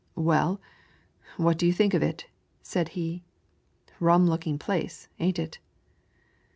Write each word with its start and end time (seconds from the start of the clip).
"Well, 0.17 0.59
what 1.37 1.59
do 1.59 1.67
you 1.67 1.73
think 1.73 1.93
of 1.93 2.01
it?" 2.01 2.25
said 2.63 2.89
he, 2.97 3.23
^'rum 3.99 4.27
looking 4.27 4.57
place, 4.57 5.07
ain't 5.19 5.37
it? 5.37 5.59